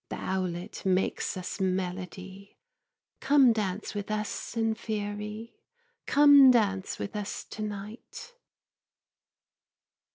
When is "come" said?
3.19-3.53, 6.07-6.49